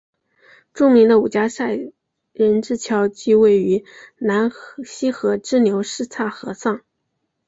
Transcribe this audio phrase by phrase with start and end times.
[0.73, 1.77] 著名的五家寨
[2.33, 3.85] 人字桥即位于
[4.17, 4.49] 南
[4.83, 6.81] 溪河支流四岔河上。